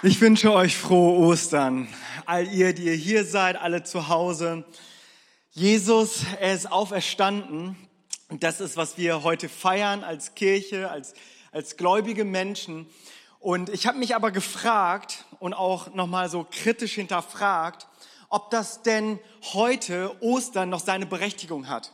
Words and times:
Ich 0.00 0.20
wünsche 0.20 0.52
euch 0.52 0.76
frohe 0.76 1.18
Ostern. 1.26 1.88
All 2.24 2.46
ihr, 2.46 2.72
die 2.72 2.84
ihr 2.84 2.94
hier 2.94 3.24
seid, 3.24 3.60
alle 3.60 3.82
zu 3.82 4.06
Hause. 4.06 4.64
Jesus, 5.50 6.22
er 6.38 6.54
ist 6.54 6.70
auferstanden. 6.70 7.76
Und 8.28 8.44
das 8.44 8.60
ist, 8.60 8.76
was 8.76 8.96
wir 8.96 9.24
heute 9.24 9.48
feiern 9.48 10.04
als 10.04 10.36
Kirche, 10.36 10.88
als, 10.88 11.14
als 11.50 11.76
gläubige 11.76 12.24
Menschen. 12.24 12.86
Und 13.40 13.70
ich 13.70 13.88
habe 13.88 13.98
mich 13.98 14.14
aber 14.14 14.30
gefragt 14.30 15.24
und 15.40 15.52
auch 15.52 15.92
nochmal 15.92 16.28
so 16.28 16.46
kritisch 16.48 16.94
hinterfragt, 16.94 17.88
ob 18.28 18.52
das 18.52 18.82
denn 18.82 19.18
heute 19.52 20.14
Ostern 20.22 20.70
noch 20.70 20.78
seine 20.78 21.06
Berechtigung 21.06 21.66
hat. 21.66 21.92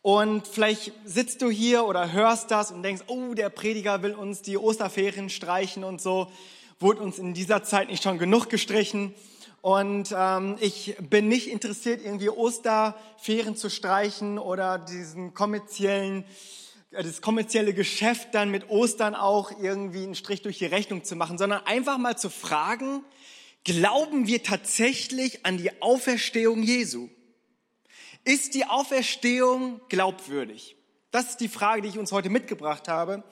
Und 0.00 0.46
vielleicht 0.46 0.92
sitzt 1.04 1.42
du 1.42 1.50
hier 1.50 1.84
oder 1.84 2.10
hörst 2.10 2.50
das 2.50 2.72
und 2.72 2.82
denkst, 2.82 3.02
oh, 3.08 3.34
der 3.34 3.50
Prediger 3.50 4.00
will 4.02 4.14
uns 4.14 4.40
die 4.40 4.56
Osterferien 4.56 5.28
streichen 5.28 5.84
und 5.84 6.00
so 6.00 6.32
wurde 6.80 7.00
uns 7.00 7.18
in 7.18 7.34
dieser 7.34 7.62
Zeit 7.62 7.88
nicht 7.88 8.02
schon 8.02 8.18
genug 8.18 8.48
gestrichen. 8.48 9.14
Und 9.60 10.14
ähm, 10.16 10.56
ich 10.60 10.96
bin 11.00 11.28
nicht 11.28 11.48
interessiert, 11.48 12.04
irgendwie 12.04 12.30
Osterferien 12.30 13.56
zu 13.56 13.70
streichen 13.70 14.38
oder 14.38 14.78
diesen 14.78 15.34
kommerziellen, 15.34 16.24
äh, 16.92 17.02
das 17.02 17.20
kommerzielle 17.20 17.74
Geschäft 17.74 18.28
dann 18.32 18.50
mit 18.50 18.70
Ostern 18.70 19.16
auch 19.16 19.50
irgendwie 19.60 20.04
einen 20.04 20.14
Strich 20.14 20.42
durch 20.42 20.58
die 20.58 20.66
Rechnung 20.66 21.02
zu 21.02 21.16
machen, 21.16 21.38
sondern 21.38 21.66
einfach 21.66 21.98
mal 21.98 22.16
zu 22.16 22.30
fragen, 22.30 23.04
glauben 23.64 24.28
wir 24.28 24.44
tatsächlich 24.44 25.44
an 25.44 25.58
die 25.58 25.82
Auferstehung 25.82 26.62
Jesu? 26.62 27.08
Ist 28.22 28.54
die 28.54 28.66
Auferstehung 28.66 29.80
glaubwürdig? 29.88 30.76
Das 31.10 31.30
ist 31.30 31.40
die 31.40 31.48
Frage, 31.48 31.82
die 31.82 31.88
ich 31.88 31.98
uns 31.98 32.12
heute 32.12 32.30
mitgebracht 32.30 32.86
habe. 32.86 33.24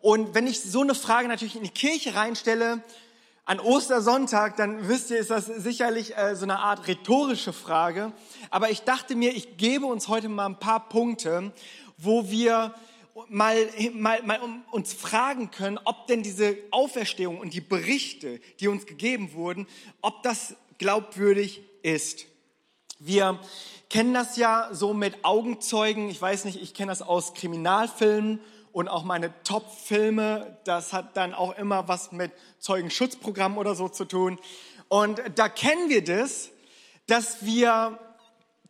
Und 0.00 0.34
wenn 0.34 0.46
ich 0.46 0.60
so 0.60 0.82
eine 0.82 0.94
Frage 0.94 1.28
natürlich 1.28 1.56
in 1.56 1.64
die 1.64 1.70
Kirche 1.70 2.14
reinstelle, 2.14 2.82
an 3.44 3.60
Ostersonntag, 3.60 4.56
dann 4.56 4.88
wisst 4.88 5.10
ihr, 5.10 5.18
ist 5.18 5.30
das 5.30 5.46
sicherlich 5.46 6.16
äh, 6.18 6.36
so 6.36 6.44
eine 6.44 6.58
Art 6.58 6.86
rhetorische 6.86 7.54
Frage. 7.54 8.12
Aber 8.50 8.70
ich 8.70 8.82
dachte 8.82 9.16
mir, 9.16 9.34
ich 9.34 9.56
gebe 9.56 9.86
uns 9.86 10.08
heute 10.08 10.28
mal 10.28 10.44
ein 10.44 10.58
paar 10.58 10.90
Punkte, 10.90 11.52
wo 11.96 12.30
wir 12.30 12.74
mal, 13.28 13.56
mal, 13.94 14.22
mal 14.22 14.38
uns 14.70 14.92
fragen 14.92 15.50
können, 15.50 15.78
ob 15.84 16.06
denn 16.08 16.22
diese 16.22 16.58
Auferstehung 16.70 17.38
und 17.38 17.54
die 17.54 17.62
Berichte, 17.62 18.38
die 18.60 18.68
uns 18.68 18.84
gegeben 18.84 19.32
wurden, 19.32 19.66
ob 20.02 20.22
das 20.22 20.54
glaubwürdig 20.76 21.62
ist. 21.82 22.26
Wir 22.98 23.40
kennen 23.88 24.12
das 24.12 24.36
ja 24.36 24.68
so 24.72 24.92
mit 24.92 25.24
Augenzeugen. 25.24 26.10
Ich 26.10 26.20
weiß 26.20 26.44
nicht, 26.44 26.60
ich 26.60 26.74
kenne 26.74 26.92
das 26.92 27.00
aus 27.00 27.32
Kriminalfilmen 27.32 28.40
und 28.72 28.88
auch 28.88 29.04
meine 29.04 29.32
Top-Filme, 29.44 30.58
das 30.64 30.92
hat 30.92 31.16
dann 31.16 31.34
auch 31.34 31.56
immer 31.56 31.88
was 31.88 32.12
mit 32.12 32.32
Zeugenschutzprogramm 32.58 33.58
oder 33.58 33.74
so 33.74 33.88
zu 33.88 34.04
tun. 34.04 34.38
Und 34.88 35.20
da 35.34 35.48
kennen 35.48 35.88
wir 35.88 36.04
das, 36.04 36.50
dass 37.06 37.44
wir 37.44 37.98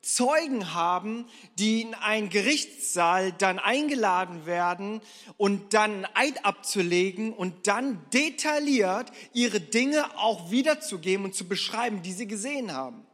Zeugen 0.00 0.74
haben, 0.74 1.26
die 1.58 1.82
in 1.82 1.94
einen 1.94 2.30
Gerichtssaal 2.30 3.32
dann 3.32 3.58
eingeladen 3.58 4.46
werden 4.46 5.00
und 5.36 5.74
dann 5.74 6.06
Eid 6.14 6.44
abzulegen 6.44 7.32
und 7.32 7.66
dann 7.66 8.00
detailliert 8.12 9.10
ihre 9.32 9.60
Dinge 9.60 10.16
auch 10.16 10.50
wiederzugeben 10.50 11.24
und 11.26 11.34
zu 11.34 11.48
beschreiben, 11.48 12.02
die 12.02 12.12
sie 12.12 12.28
gesehen 12.28 12.72
haben. 12.72 13.07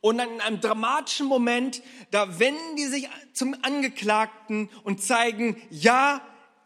Und 0.00 0.18
dann 0.18 0.30
in 0.30 0.40
einem 0.40 0.60
dramatischen 0.60 1.26
Moment, 1.26 1.82
da 2.10 2.38
wenden 2.38 2.76
die 2.76 2.86
sich 2.86 3.08
zum 3.32 3.56
Angeklagten 3.62 4.68
und 4.84 5.02
zeigen, 5.02 5.60
ja, 5.70 6.20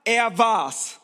er 0.05 0.37
war's. 0.39 1.01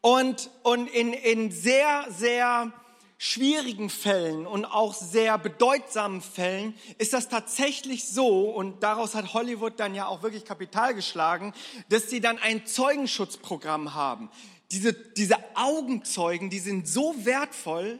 Und, 0.00 0.50
und 0.62 0.88
in, 0.88 1.12
in 1.12 1.50
sehr, 1.50 2.06
sehr 2.10 2.72
schwierigen 3.16 3.88
Fällen 3.88 4.46
und 4.46 4.66
auch 4.66 4.92
sehr 4.92 5.38
bedeutsamen 5.38 6.20
Fällen 6.20 6.74
ist 6.98 7.14
das 7.14 7.30
tatsächlich 7.30 8.06
so, 8.06 8.50
und 8.50 8.82
daraus 8.82 9.14
hat 9.14 9.32
Hollywood 9.32 9.80
dann 9.80 9.94
ja 9.94 10.06
auch 10.06 10.22
wirklich 10.22 10.44
Kapital 10.44 10.94
geschlagen, 10.94 11.54
dass 11.88 12.10
sie 12.10 12.20
dann 12.20 12.38
ein 12.38 12.66
Zeugenschutzprogramm 12.66 13.94
haben. 13.94 14.30
Diese, 14.72 14.92
diese 14.92 15.38
Augenzeugen, 15.54 16.50
die 16.50 16.58
sind 16.58 16.86
so 16.86 17.14
wertvoll, 17.24 17.98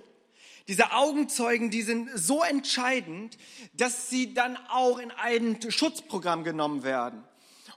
diese 0.69 0.93
Augenzeugen, 0.93 1.71
die 1.71 1.83
sind 1.83 2.11
so 2.15 2.43
entscheidend, 2.43 3.37
dass 3.75 4.09
sie 4.09 4.33
dann 4.35 4.57
auch 4.69 4.99
in 4.99 5.11
ein 5.11 5.59
Schutzprogramm 5.69 6.45
genommen 6.45 6.83
werden. 6.83 7.23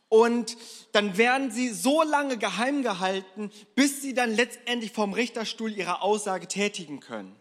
Und 0.10 0.56
dann 0.94 1.18
werden 1.18 1.52
sie 1.52 1.70
so 1.70 2.02
lange 2.02 2.38
geheim 2.38 2.82
gehalten, 2.82 3.52
bis 3.76 4.02
sie 4.02 4.14
dann 4.14 4.34
letztendlich 4.34 4.94
vom 4.94 5.14
Richterstuhl 5.14 5.72
ihre 5.72 6.02
Aussage 6.02 6.48
tätigen 6.48 7.02
können. 7.02 7.36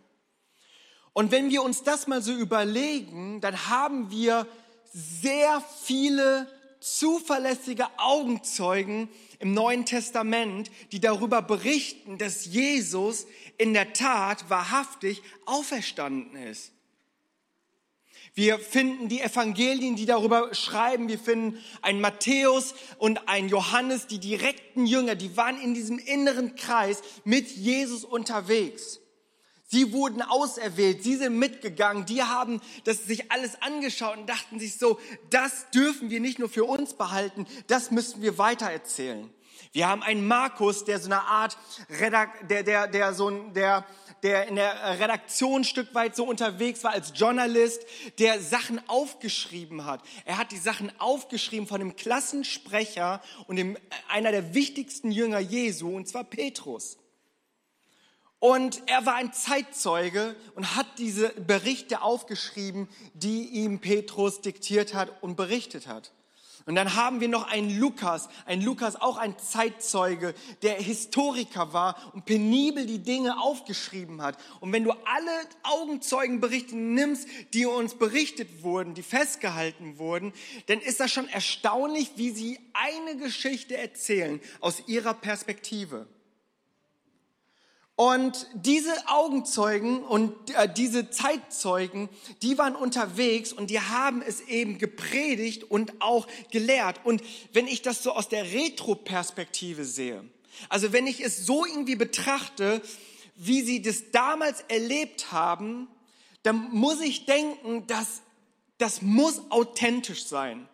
Und 1.13 1.31
wenn 1.31 1.51
wir 1.51 1.63
uns 1.63 1.85
das 1.85 2.09
mal 2.09 2.23
so 2.23 2.33
überlegen, 2.33 3.41
dann 3.41 3.69
haben 3.69 4.11
wir 4.11 4.47
sehr 4.93 5.63
viele 5.85 6.49
zuverlässige 6.81 7.87
Augenzeugen 7.99 9.09
im 9.39 9.55
Neuen 9.55 9.85
Testament, 9.85 10.71
die 10.93 11.01
darüber 11.01 11.43
berichten, 11.43 12.19
dass 12.19 12.47
Jesus 12.47 13.27
in 13.59 13.75
der 13.75 13.93
Tat 13.93 14.49
wahrhaftig 14.51 15.23
auferstanden 15.45 16.37
ist. 16.37 16.73
Wir 18.35 18.59
finden 18.59 19.09
die 19.09 19.23
Evangelien, 19.23 19.97
die 19.97 20.05
darüber 20.05 20.55
schreiben. 20.55 21.09
Wir 21.09 21.19
finden 21.19 21.59
einen 21.81 22.03
Matthäus 22.03 22.75
und 22.99 23.29
einen 23.29 23.49
Johannes, 23.49 24.09
die 24.09 24.19
direkten 24.19 24.85
Jünger, 24.85 25.15
die 25.15 25.39
waren 25.39 25.59
in 25.59 25.73
diesem 25.73 25.99
inneren 25.99 26.55
Kreis 26.55 27.01
mit 27.25 27.49
Jesus 27.49 28.05
unterwegs. 28.05 29.01
Sie 29.69 29.93
wurden 29.93 30.23
auserwählt, 30.23 31.03
sie 31.03 31.17
sind 31.17 31.39
mitgegangen, 31.39 32.07
die 32.07 32.23
haben 32.23 32.61
das 32.85 33.05
sich 33.05 33.33
alles 33.33 33.61
angeschaut 33.63 34.17
und 34.17 34.29
dachten 34.29 34.61
sich 34.61 34.79
so, 34.79 35.01
das 35.31 35.71
dürfen 35.71 36.09
wir 36.09 36.21
nicht 36.21 36.39
nur 36.39 36.49
für 36.49 36.65
uns 36.65 36.95
behalten, 36.95 37.47
das 37.67 37.91
müssen 37.91 38.23
wir 38.23 38.39
weitererzählen. 38.39 39.29
Wir 39.73 39.89
haben 39.89 40.03
einen 40.03 40.27
Markus, 40.27 40.85
der 40.85 41.01
so 41.01 41.07
eine 41.07 41.23
Art, 41.23 41.59
Redak 42.01 42.49
der, 42.49 42.63
der, 42.63 42.87
der, 42.87 43.13
so 43.13 43.29
ein, 43.29 43.53
der, 43.55 43.85
der 44.23 44.47
in 44.47 44.55
der 44.55 45.01
Redaktion 45.01 45.63
ein 45.63 45.65
Stück 45.65 45.95
weit 45.95 46.15
so 46.15 46.25
unterwegs 46.25 46.85
war 46.85 46.93
als 46.93 47.13
Journalist, 47.15 47.85
der 48.19 48.41
Sachen 48.41 48.81
aufgeschrieben 48.89 49.85
hat. 49.85 50.01
Er 50.25 50.39
hat 50.39 50.53
die 50.53 50.59
Sachen 50.59 50.93
aufgeschrieben 51.01 51.67
von 51.67 51.81
dem 51.81 51.97
Klassensprecher 51.97 53.21
und 53.49 53.57
dem, 53.57 53.77
einer 54.09 54.31
der 54.31 54.55
wichtigsten 54.55 55.11
Jünger 55.11 55.41
Jesu, 55.41 55.95
und 55.95 56.07
zwar 56.07 56.25
Petrus. 56.25 56.99
Und 58.39 58.83
er 58.87 59.07
war 59.07 59.15
ein 59.15 59.33
Zeitzeuge 59.33 60.37
und 60.55 60.77
hat 60.77 60.87
diese 60.99 61.31
Berichte 61.31 62.03
aufgeschrieben, 62.03 62.89
die 63.15 63.49
ihm 63.49 63.81
Petrus 63.81 64.43
diktiert 64.43 64.95
hat 64.95 65.23
und 65.23 65.37
berichtet 65.37 65.87
hat. 65.87 66.13
Und 66.67 66.75
dann 66.75 66.97
haben 66.97 67.21
wir 67.21 67.29
noch 67.29 67.47
einen 67.47 67.79
Lukas, 67.79 68.29
ein 68.45 68.61
Lukas, 68.61 68.97
auch 68.97 69.19
ein 69.19 69.39
Zeitzeuge, 69.39 70.35
der 70.63 70.75
Historiker 70.75 71.73
war 71.73 71.97
und 72.13 72.25
penibel 72.25 72.87
die 72.87 72.99
Dinge 72.99 73.41
aufgeschrieben 73.41 74.21
hat. 74.21 74.37
Und 74.59 74.73
wenn 74.73 74.83
du 74.83 74.91
alle 74.91 75.31
Augenzeugenberichte 75.63 76.77
nimmst, 76.77 77.29
die 77.55 77.67
uns 77.67 77.95
berichtet 77.95 78.65
wurden, 78.65 78.95
die 78.95 79.05
festgehalten 79.05 79.99
wurden, 79.99 80.33
dann 80.67 80.81
ist 80.81 80.99
das 80.99 81.13
schon 81.13 81.29
erstaunlich, 81.29 82.11
wie 82.17 82.31
sie 82.31 82.59
eine 82.73 83.17
Geschichte 83.17 83.77
erzählen 83.77 84.41
aus 84.61 84.83
ihrer 84.89 85.15
Perspektive. 85.15 86.09
Und 87.97 88.47
diese 88.53 88.93
Augenzeugen 89.09 90.03
und 90.03 90.51
äh, 90.51 90.71
diese 90.71 91.09
Zeitzeugen, 91.09 92.11
die 92.43 92.59
waren 92.59 92.77
unterwegs 92.77 93.55
und 93.55 93.71
die 93.71 93.81
haben 93.81 94.21
es 94.21 94.43
eben 94.43 94.77
gepredigt 94.77 95.65
und 95.65 95.95
auch 96.03 96.27
gelehrt. 96.51 97.01
Und 97.05 97.23
wenn 97.55 97.67
ich 97.67 97.81
das 97.81 98.03
so 98.03 98.13
aus 98.13 98.29
der 98.29 98.53
Retro-Perspektive 98.53 99.87
sehe, 99.87 100.23
also 100.69 100.93
wenn 100.93 101.07
ich 101.07 101.25
es 101.25 101.47
so 101.47 101.65
irgendwie 101.65 101.97
betrachte, 101.97 102.83
wie 103.35 103.63
sie 103.63 103.81
das 103.81 104.11
damals 104.11 104.61
erlebt 104.69 105.33
haben, 105.33 105.89
dann 106.43 106.71
muss 106.73 107.01
ich 107.01 107.25
denken, 107.25 107.87
dass 107.87 108.21
das 108.77 109.01
muss 109.01 109.51
authentisch 109.51 110.27
sein. 110.27 110.69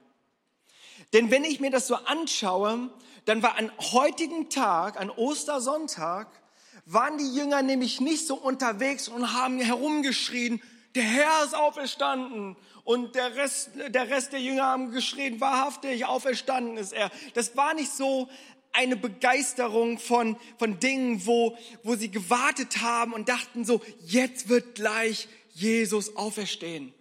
Denn 1.13 1.31
wenn 1.31 1.45
ich 1.45 1.61
mir 1.61 1.71
das 1.71 1.87
so 1.87 1.95
anschaue, 1.95 2.91
dann 3.27 3.45
war 3.45 3.57
an 3.57 3.71
heutigen 3.79 4.51
Tag, 4.51 4.99
an 4.99 5.09
Ostersonntag, 5.11 6.42
waren 6.85 7.19
die 7.19 7.35
Jünger 7.35 7.63
nämlich 7.63 8.01
nicht 8.01 8.27
so 8.27 8.35
unterwegs 8.35 9.09
und 9.09 9.33
haben 9.33 9.61
herumgeschrien, 9.61 10.61
der 10.95 11.05
Herr 11.05 11.45
ist 11.45 11.55
auferstanden. 11.55 12.57
Und 12.85 13.15
der 13.15 13.37
Rest, 13.37 13.71
der 13.89 14.11
Rest 14.11 14.33
der 14.33 14.41
Jünger 14.41 14.65
haben 14.65 14.91
geschrien, 14.91 15.41
wahrhaftig, 15.41 16.05
auferstanden 16.05 16.77
ist 16.77 16.93
er. 16.93 17.11
Das 17.35 17.57
war 17.57 17.75
nicht 17.75 17.93
so 17.93 18.29
eine 18.73 18.97
Begeisterung 18.97 19.99
von, 19.99 20.37
von 20.59 20.81
Dingen, 20.81 21.25
wo, 21.27 21.57
wo 21.85 21.95
sie 21.95 22.11
gewartet 22.11 22.81
haben 22.81 23.13
und 23.13 23.29
dachten 23.29 23.65
so, 23.65 23.81
jetzt 24.05 24.49
wird 24.49 24.75
gleich 24.75 25.29
Jesus 25.53 26.17
auferstehen. 26.17 26.93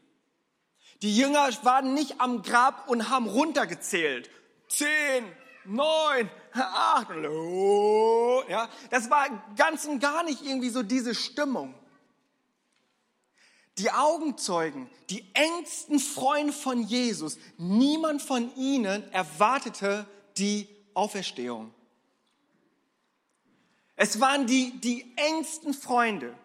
Die 1.02 1.16
Jünger 1.18 1.50
waren 1.64 1.94
nicht 1.94 2.22
am 2.22 2.44
Grab 2.44 2.88
und 2.88 3.10
haben 3.10 3.28
runtergezählt. 3.28 4.30
Zehn, 4.68 5.26
neun, 5.66 6.30
acht, 6.54 7.10
ja, 8.50 8.70
das 8.90 9.10
war 9.10 9.28
ganz 9.56 9.86
und 9.86 10.00
gar 10.00 10.24
nicht 10.24 10.44
irgendwie 10.44 10.70
so 10.70 10.84
diese 10.84 11.16
Stimmung. 11.16 11.74
Die 13.78 13.90
Augenzeugen, 13.92 14.90
die 15.10 15.26
engsten 15.34 16.00
Freunde 16.00 16.54
von 16.54 16.84
Jesus, 16.84 17.38
niemand 17.58 18.22
von 18.22 18.54
ihnen 18.56 19.10
erwartete 19.12 20.06
die 20.38 20.68
Auferstehung. 20.94 21.74
Es 23.96 24.20
waren 24.20 24.48
die, 24.48 24.80
die 24.80 25.14
engsten 25.16 25.74
Freunde, 25.74 26.36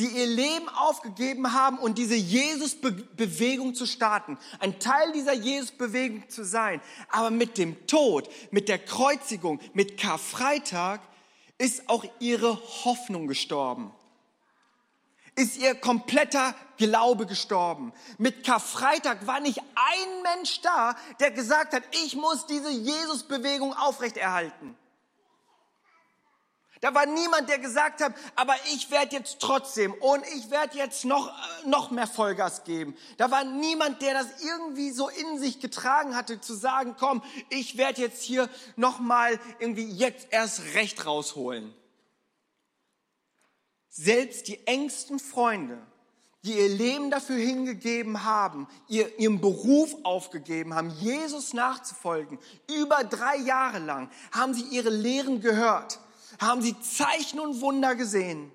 die 0.00 0.06
ihr 0.06 0.26
Leben 0.26 0.68
aufgegeben 0.70 1.52
haben 1.52 1.78
und 1.78 1.98
diese 1.98 2.14
Jesus-Bewegung 2.14 3.74
zu 3.74 3.84
starten, 3.84 4.38
ein 4.58 4.78
Teil 4.80 5.12
dieser 5.12 5.34
Jesus-Bewegung 5.34 6.26
zu 6.30 6.42
sein. 6.42 6.80
Aber 7.10 7.30
mit 7.30 7.58
dem 7.58 7.86
Tod, 7.86 8.30
mit 8.50 8.70
der 8.70 8.78
Kreuzigung, 8.78 9.60
mit 9.74 9.98
Karfreitag 9.98 11.02
ist 11.58 11.90
auch 11.90 12.04
ihre 12.18 12.58
Hoffnung 12.84 13.26
gestorben. 13.26 13.92
Ist 15.36 15.58
ihr 15.58 15.74
kompletter 15.74 16.54
Glaube 16.78 17.26
gestorben. 17.26 17.92
Mit 18.16 18.44
Karfreitag 18.44 19.26
war 19.26 19.40
nicht 19.40 19.58
ein 19.58 20.22
Mensch 20.22 20.62
da, 20.62 20.96
der 21.20 21.30
gesagt 21.30 21.74
hat, 21.74 21.82
ich 22.04 22.16
muss 22.16 22.46
diese 22.46 22.70
Jesus-Bewegung 22.70 23.74
aufrechterhalten. 23.74 24.74
Da 26.80 26.94
war 26.94 27.04
niemand, 27.04 27.50
der 27.50 27.58
gesagt 27.58 28.00
hat, 28.00 28.14
aber 28.36 28.54
ich 28.72 28.90
werde 28.90 29.14
jetzt 29.14 29.38
trotzdem 29.40 29.92
und 29.92 30.24
ich 30.34 30.50
werde 30.50 30.78
jetzt 30.78 31.04
noch, 31.04 31.28
äh, 31.28 31.68
noch 31.68 31.90
mehr 31.90 32.06
Vollgas 32.06 32.64
geben. 32.64 32.96
Da 33.18 33.30
war 33.30 33.44
niemand, 33.44 34.00
der 34.00 34.14
das 34.14 34.26
irgendwie 34.42 34.90
so 34.90 35.10
in 35.10 35.38
sich 35.38 35.60
getragen 35.60 36.16
hatte, 36.16 36.40
zu 36.40 36.54
sagen, 36.54 36.96
komm, 36.98 37.22
ich 37.50 37.76
werde 37.76 38.00
jetzt 38.00 38.22
hier 38.22 38.48
nochmal 38.76 39.38
irgendwie 39.58 39.90
jetzt 39.90 40.28
erst 40.30 40.74
recht 40.74 41.04
rausholen. 41.04 41.74
Selbst 43.90 44.48
die 44.48 44.66
engsten 44.66 45.18
Freunde, 45.18 45.76
die 46.44 46.54
ihr 46.54 46.68
Leben 46.70 47.10
dafür 47.10 47.36
hingegeben 47.36 48.24
haben, 48.24 48.66
ihr, 48.88 49.18
ihren 49.18 49.42
Beruf 49.42 49.94
aufgegeben 50.04 50.74
haben, 50.74 50.88
Jesus 50.98 51.52
nachzufolgen, 51.52 52.38
über 52.70 53.04
drei 53.04 53.36
Jahre 53.36 53.80
lang, 53.80 54.10
haben 54.32 54.54
sie 54.54 54.62
ihre 54.62 54.88
Lehren 54.88 55.42
gehört 55.42 55.98
haben 56.40 56.62
sie 56.62 56.74
Zeichen 56.80 57.38
und 57.38 57.60
Wunder 57.60 57.94
gesehen. 57.94 58.50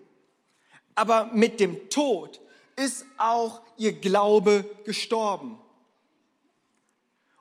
Aber 0.95 1.25
mit 1.33 1.59
dem 1.59 1.89
Tod 1.89 2.41
ist 2.75 3.05
auch 3.17 3.61
ihr 3.77 3.93
Glaube 3.93 4.65
gestorben. 4.85 5.57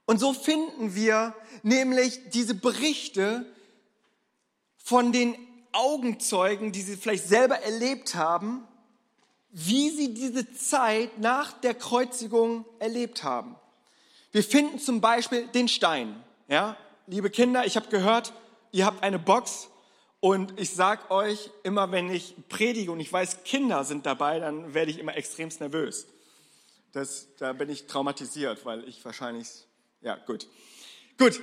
Und 0.07 0.19
so 0.19 0.35
finden 0.35 0.95
wir 0.95 1.35
nämlich 1.63 2.31
diese 2.31 2.55
Berichte 2.55 3.47
von 4.77 5.13
den 5.13 5.35
Augenzeugen, 5.73 6.73
die 6.73 6.83
sie 6.83 6.97
vielleicht 6.97 7.27
selber 7.27 7.59
erlebt 7.61 8.15
haben, 8.15 8.69
wie 9.51 9.89
sie 9.91 10.13
diese 10.13 10.53
Zeit 10.53 11.19
nach 11.19 11.53
der 11.53 11.75
Kreuzigung 11.75 12.67
erlebt 12.81 13.25
haben. 13.25 13.57
Wir 14.31 14.45
finden 14.45 14.79
zum 14.79 15.01
Beispiel 15.01 15.47
den 15.47 15.69
Stein. 15.69 16.23
Ja, 16.49 16.77
liebe 17.07 17.31
Kinder, 17.31 17.65
ich 17.65 17.77
habe 17.77 17.89
gehört, 17.89 18.35
ihr 18.73 18.85
habt 18.85 19.03
eine 19.03 19.19
Box 19.19 19.69
und 20.25 20.59
ich 20.59 20.71
sag 20.71 21.11
euch 21.11 21.51
immer, 21.65 21.93
wenn 21.93 22.09
ich 22.09 22.35
predige 22.49 22.91
und 22.91 22.99
ich 22.99 23.13
weiß, 23.13 23.45
Kinder 23.45 23.85
sind 23.85 24.07
dabei, 24.07 24.41
dann 24.41 24.73
werde 24.73 24.91
ich 24.91 24.99
immer 24.99 25.15
extremst 25.19 25.61
nervös. 25.61 26.07
Das, 26.93 27.29
da 27.37 27.53
bin 27.53 27.69
ich 27.69 27.87
traumatisiert, 27.89 28.65
weil 28.65 28.89
ich 28.89 29.05
wahrscheinlich, 29.05 29.67
ja, 30.01 30.17
gut. 30.17 30.49
Gut. 31.19 31.43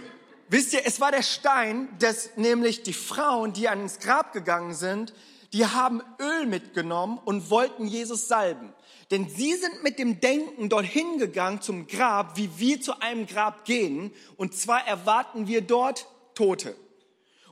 Wisst 0.50 0.74
ihr, 0.74 0.82
es 0.84 1.00
war 1.00 1.12
der 1.12 1.22
Stein, 1.22 1.90
dass 2.00 2.36
nämlich 2.38 2.82
die 2.82 2.94
Frauen, 2.94 3.54
die 3.54 3.70
ans 3.70 4.00
Grab 4.00 4.34
gegangen 4.34 4.74
sind, 4.74 5.14
die 5.54 5.68
haben 5.68 6.02
Öl 6.20 6.48
mitgenommen 6.48 7.20
und 7.24 7.52
wollten 7.52 7.86
Jesus 7.86 8.28
salben. 8.28 8.74
Denn 9.12 9.30
sie 9.30 9.54
sind 9.54 9.84
mit 9.84 10.00
dem 10.00 10.22
Denken 10.22 10.70
dorthin 10.70 11.20
gegangen 11.20 11.62
zum 11.62 11.86
Grab, 11.86 12.36
wie 12.36 12.50
wir 12.58 12.82
zu 12.82 13.00
einem 13.00 13.28
Grab 13.28 13.64
gehen. 13.64 14.12
Und 14.38 14.56
zwar 14.56 14.88
erwarten 14.88 15.46
wir 15.46 15.62
dort 15.62 16.08
Tote. 16.34 16.76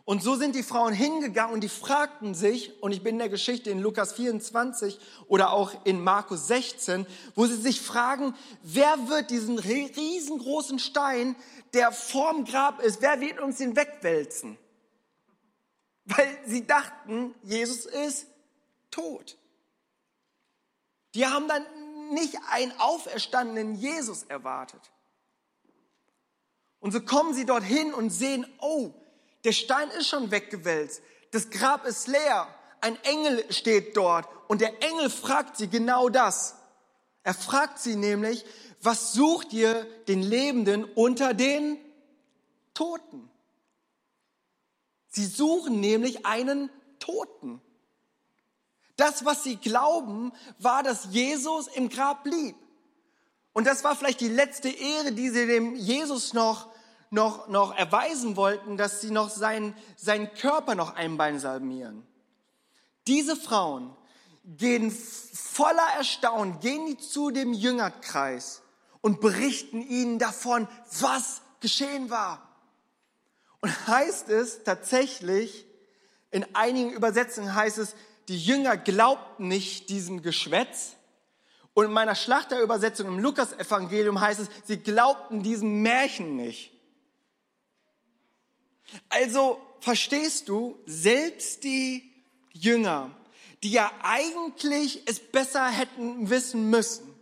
Und 0.10 0.24
so 0.24 0.36
sind 0.36 0.56
die 0.56 0.64
Frauen 0.64 0.92
hingegangen 0.92 1.54
und 1.54 1.62
die 1.62 1.70
fragten 1.70 2.34
sich, 2.34 2.82
und 2.82 2.94
ich 2.94 3.04
bin 3.04 3.14
in 3.14 3.20
der 3.20 3.30
Geschichte 3.30 3.70
in 3.70 3.78
Lukas 3.78 4.14
24 4.14 5.00
oder 5.28 5.52
auch 5.52 5.86
in 5.86 6.04
Markus 6.04 6.48
16, 6.48 7.06
wo 7.36 7.46
sie 7.46 7.58
sich 7.58 7.80
fragen, 7.80 8.34
wer 8.64 9.08
wird 9.08 9.30
diesen 9.30 9.60
riesengroßen 9.60 10.80
Stein, 10.80 11.36
der 11.76 11.92
vorm 11.92 12.46
Grab 12.46 12.82
ist, 12.82 13.04
wer 13.04 13.22
wird 13.22 13.40
uns 13.40 13.58
den 13.58 13.76
wegwälzen? 13.76 14.58
Weil 16.06 16.40
sie 16.44 16.66
dachten, 16.66 17.36
Jesus 17.44 17.86
ist 17.86 18.26
tot. 18.90 19.38
Die 21.14 21.28
haben 21.28 21.48
dann 21.48 21.64
nicht 22.16 22.36
einen 22.50 22.74
auferstandenen 22.80 23.76
Jesus 23.76 24.24
erwartet. 24.24 24.82
Und 26.80 26.94
so 26.94 27.00
kommen 27.00 27.36
sie 27.36 27.46
dorthin 27.46 27.94
und 27.94 28.10
sehen, 28.10 28.48
oh, 28.60 28.92
der 29.44 29.52
Stein 29.52 29.90
ist 29.92 30.08
schon 30.08 30.32
weggewälzt. 30.32 31.02
Das 31.32 31.50
Grab 31.50 31.86
ist 31.86 32.08
leer. 32.08 32.48
Ein 32.82 33.02
Engel 33.04 33.46
steht 33.52 33.96
dort 33.96 34.28
und 34.48 34.62
der 34.62 34.82
Engel 34.82 35.10
fragt 35.10 35.58
sie 35.58 35.68
genau 35.68 36.10
das. 36.10 36.56
Er 37.24 37.34
fragt 37.34 37.80
sie 37.80 37.96
nämlich, 37.96 38.46
was 38.82 39.14
sucht 39.14 39.54
ihr 39.54 39.86
den 40.08 40.22
Lebenden 40.22 40.86
unter 40.86 41.34
den 41.34 41.78
Toten? 42.74 43.30
Sie 45.10 45.26
suchen 45.26 45.80
nämlich 45.80 46.26
einen 46.26 46.70
Toten. 47.00 47.62
Das, 48.96 49.26
was 49.26 49.44
sie 49.44 49.58
glauben, 49.58 50.32
war, 50.60 50.84
dass 50.84 51.08
Jesus 51.12 51.68
im 51.68 51.90
Grab 51.90 52.24
blieb. 52.24 52.56
Und 53.54 53.66
das 53.66 53.84
war 53.84 53.96
vielleicht 53.96 54.22
die 54.22 54.30
letzte 54.30 54.70
Ehre, 54.70 55.12
die 55.12 55.30
sie 55.30 55.48
dem 55.48 55.76
Jesus 55.76 56.34
noch 56.34 56.72
noch, 57.10 57.48
noch 57.48 57.76
erweisen 57.76 58.36
wollten, 58.36 58.78
dass 58.78 59.02
sie 59.02 59.12
noch 59.12 59.30
seinen, 59.30 59.76
seinen 59.96 60.34
Körper 60.34 60.76
noch 60.76 60.96
einbalsamieren. 60.96 62.06
Diese 63.08 63.36
Frauen 63.36 63.96
gehen 64.44 64.92
voller 64.92 65.88
Erstaunen, 65.98 66.60
gehen 66.60 66.86
die 66.86 66.98
zu 66.98 67.32
dem 67.32 67.54
Jüngerkreis 67.54 68.62
und 69.02 69.22
berichten 69.22 69.82
ihnen 69.82 70.20
davon, 70.20 70.68
was 71.00 71.42
geschehen 71.60 72.10
war. 72.10 72.48
Und 73.62 73.88
heißt 73.88 74.30
es 74.30 74.64
tatsächlich, 74.64 75.66
in 76.32 76.46
einigen 76.56 76.92
Übersetzungen 76.92 77.54
heißt 77.54 77.78
es, 77.80 77.96
die 78.28 78.38
Jünger 78.38 78.78
glaubten 78.78 79.48
nicht 79.48 79.90
diesem 79.90 80.22
Geschwätz. 80.22 80.96
Und 81.74 81.86
in 81.86 81.92
meiner 81.92 82.16
Schlachterübersetzung 82.16 83.08
im 83.08 83.20
Lukas-Evangelium 83.20 84.22
heißt 84.22 84.42
es, 84.42 84.50
sie 84.66 84.78
glaubten 84.78 85.44
diesem 85.44 85.82
Märchen 85.82 86.36
nicht. 86.36 86.72
Also 89.10 89.62
verstehst 89.80 90.50
du, 90.50 90.78
selbst 90.86 91.64
die 91.64 92.12
Jünger, 92.52 93.12
die 93.64 93.72
ja 93.72 93.92
eigentlich 94.02 95.08
es 95.08 95.20
besser 95.20 95.68
hätten 95.70 96.30
wissen 96.30 96.70
müssen, 96.70 97.14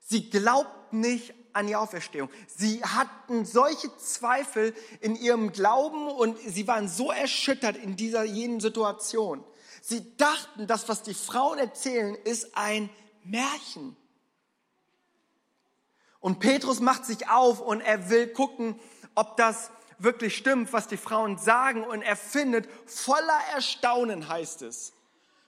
sie 0.00 0.30
glaubten 0.30 1.00
nicht 1.00 1.34
an 1.52 1.66
die 1.66 1.76
Auferstehung. 1.76 2.28
Sie 2.48 2.82
hatten 2.82 3.44
solche 3.44 3.96
Zweifel 3.96 4.74
in 5.00 5.16
ihrem 5.16 5.52
Glauben 5.52 6.08
und 6.08 6.38
sie 6.38 6.66
waren 6.66 6.88
so 6.88 7.10
erschüttert 7.10 7.76
in 7.76 7.96
dieser 7.96 8.24
jenen 8.24 8.60
Situation. 8.60 9.44
Sie 9.80 10.16
dachten, 10.16 10.66
das, 10.66 10.88
was 10.88 11.02
die 11.02 11.14
Frauen 11.14 11.58
erzählen, 11.58 12.14
ist 12.14 12.56
ein 12.56 12.90
Märchen. 13.22 13.96
Und 16.20 16.40
Petrus 16.40 16.80
macht 16.80 17.04
sich 17.04 17.28
auf 17.28 17.60
und 17.60 17.80
er 17.82 18.08
will 18.08 18.28
gucken, 18.28 18.80
ob 19.14 19.36
das 19.36 19.70
wirklich 19.98 20.36
stimmt, 20.36 20.72
was 20.72 20.88
die 20.88 20.96
Frauen 20.96 21.38
sagen. 21.38 21.84
Und 21.84 22.02
er 22.02 22.16
findet 22.16 22.68
voller 22.86 23.38
Erstaunen, 23.52 24.28
heißt 24.28 24.62
es, 24.62 24.92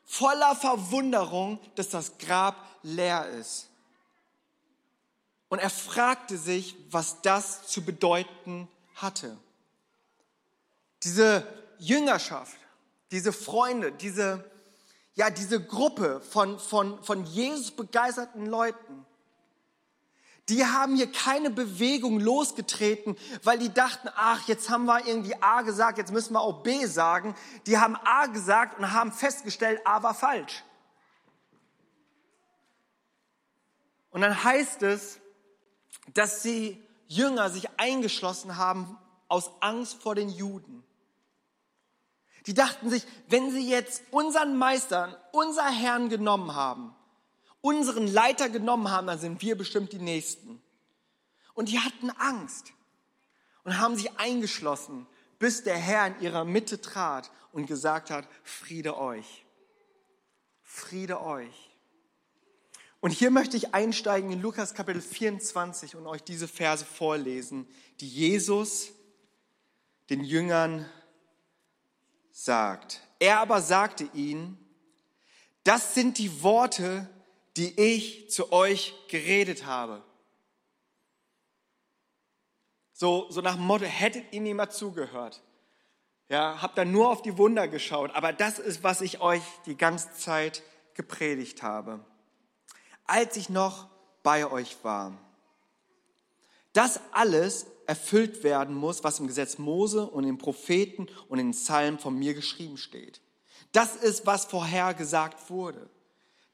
voller 0.04 0.54
Verwunderung, 0.54 1.58
dass 1.74 1.88
das 1.88 2.18
Grab 2.18 2.56
leer 2.82 3.28
ist. 3.28 3.68
Und 5.48 5.60
er 5.60 5.70
fragte 5.70 6.36
sich, 6.36 6.76
was 6.90 7.22
das 7.22 7.66
zu 7.68 7.84
bedeuten 7.84 8.68
hatte. 8.94 9.36
Diese 11.02 11.46
Jüngerschaft, 11.78 12.56
diese 13.10 13.32
Freunde, 13.32 13.92
diese, 13.92 14.44
ja, 15.14 15.30
diese 15.30 15.64
Gruppe 15.64 16.20
von, 16.20 16.58
von, 16.58 17.02
von 17.04 17.24
Jesus 17.26 17.70
begeisterten 17.70 18.46
Leuten, 18.46 19.05
die 20.48 20.64
haben 20.64 20.94
hier 20.94 21.10
keine 21.10 21.50
Bewegung 21.50 22.20
losgetreten, 22.20 23.16
weil 23.42 23.58
die 23.58 23.72
dachten, 23.72 24.08
ach, 24.14 24.46
jetzt 24.46 24.70
haben 24.70 24.84
wir 24.84 25.04
irgendwie 25.04 25.34
A 25.42 25.62
gesagt, 25.62 25.98
jetzt 25.98 26.12
müssen 26.12 26.34
wir 26.34 26.40
auch 26.40 26.62
B 26.62 26.86
sagen. 26.86 27.34
Die 27.66 27.78
haben 27.78 27.96
A 27.96 28.26
gesagt 28.26 28.78
und 28.78 28.92
haben 28.92 29.10
festgestellt, 29.10 29.80
A 29.84 30.02
war 30.04 30.14
falsch. 30.14 30.62
Und 34.10 34.20
dann 34.20 34.44
heißt 34.44 34.82
es, 34.82 35.18
dass 36.14 36.42
die 36.42 36.80
Jünger 37.08 37.50
sich 37.50 37.68
eingeschlossen 37.78 38.56
haben 38.56 38.96
aus 39.28 39.50
Angst 39.60 40.00
vor 40.00 40.14
den 40.14 40.28
Juden. 40.28 40.84
Die 42.46 42.54
dachten 42.54 42.88
sich, 42.88 43.04
wenn 43.28 43.50
sie 43.50 43.68
jetzt 43.68 44.04
unseren 44.12 44.56
Meister, 44.56 45.20
unser 45.32 45.68
Herrn 45.68 46.08
genommen 46.08 46.54
haben, 46.54 46.94
unseren 47.66 48.06
Leiter 48.06 48.48
genommen 48.48 48.90
haben, 48.90 49.08
dann 49.08 49.18
sind 49.18 49.42
wir 49.42 49.56
bestimmt 49.56 49.92
die 49.92 49.98
Nächsten. 49.98 50.62
Und 51.54 51.68
die 51.68 51.80
hatten 51.80 52.10
Angst 52.10 52.72
und 53.64 53.78
haben 53.78 53.96
sich 53.96 54.18
eingeschlossen, 54.18 55.06
bis 55.40 55.64
der 55.64 55.76
Herr 55.76 56.06
in 56.06 56.20
ihrer 56.20 56.44
Mitte 56.44 56.80
trat 56.80 57.30
und 57.52 57.66
gesagt 57.66 58.10
hat, 58.10 58.28
Friede 58.44 58.96
euch. 58.96 59.44
Friede 60.62 61.20
euch. 61.20 61.70
Und 63.00 63.10
hier 63.10 63.30
möchte 63.30 63.56
ich 63.56 63.74
einsteigen 63.74 64.30
in 64.30 64.40
Lukas 64.40 64.74
Kapitel 64.74 65.02
24 65.02 65.96
und 65.96 66.06
euch 66.06 66.22
diese 66.22 66.46
Verse 66.48 66.84
vorlesen, 66.84 67.68
die 68.00 68.08
Jesus 68.08 68.92
den 70.08 70.22
Jüngern 70.22 70.88
sagt. 72.30 73.00
Er 73.18 73.40
aber 73.40 73.60
sagte 73.60 74.08
ihnen, 74.14 74.56
das 75.64 75.94
sind 75.94 76.18
die 76.18 76.42
Worte, 76.42 77.08
die 77.56 77.78
ich 77.80 78.30
zu 78.30 78.52
euch 78.52 78.94
geredet 79.08 79.66
habe. 79.66 80.02
So, 82.92 83.26
so 83.30 83.40
nach 83.40 83.56
dem 83.56 83.64
Motto, 83.66 83.84
hättet 83.84 84.32
ihr 84.32 84.40
niemand 84.40 84.72
zugehört. 84.72 85.42
Ja, 86.28 86.60
habt 86.60 86.76
dann 86.76 86.92
nur 86.92 87.10
auf 87.10 87.22
die 87.22 87.38
Wunder 87.38 87.68
geschaut. 87.68 88.10
Aber 88.14 88.32
das 88.32 88.58
ist, 88.58 88.82
was 88.82 89.00
ich 89.00 89.20
euch 89.20 89.42
die 89.66 89.76
ganze 89.76 90.12
Zeit 90.14 90.62
gepredigt 90.94 91.62
habe. 91.62 92.00
Als 93.04 93.36
ich 93.36 93.48
noch 93.48 93.86
bei 94.22 94.50
euch 94.50 94.76
war. 94.82 95.16
Das 96.72 97.00
alles 97.12 97.66
erfüllt 97.86 98.42
werden 98.42 98.74
muss, 98.74 99.04
was 99.04 99.20
im 99.20 99.28
Gesetz 99.28 99.58
Mose 99.58 100.06
und 100.06 100.24
den 100.24 100.38
Propheten 100.38 101.06
und 101.28 101.38
in 101.38 101.48
den 101.48 101.52
Psalmen 101.52 101.98
von 101.98 102.18
mir 102.18 102.34
geschrieben 102.34 102.76
steht. 102.76 103.20
Das 103.72 103.94
ist, 103.94 104.26
was 104.26 104.46
vorher 104.46 104.94
gesagt 104.94 105.48
wurde. 105.48 105.88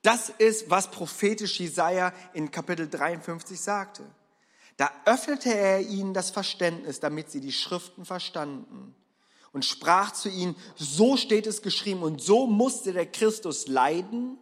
Das 0.02 0.28
ist, 0.30 0.68
was 0.68 0.90
prophetisch 0.90 1.60
Jesaja 1.60 2.12
in 2.34 2.50
Kapitel 2.50 2.88
53 2.88 3.58
sagte. 3.58 4.02
Da 4.76 4.90
öffnete 5.04 5.54
er 5.54 5.80
ihnen 5.80 6.12
das 6.12 6.30
Verständnis, 6.30 6.98
damit 6.98 7.30
sie 7.30 7.40
die 7.40 7.52
Schriften 7.52 8.04
verstanden 8.04 8.94
und 9.52 9.64
sprach 9.64 10.12
zu 10.12 10.28
ihnen, 10.28 10.56
so 10.76 11.16
steht 11.16 11.46
es 11.46 11.62
geschrieben 11.62 12.02
und 12.02 12.20
so 12.20 12.46
musste 12.46 12.92
der 12.92 13.06
Christus 13.06 13.68
leiden 13.68 14.38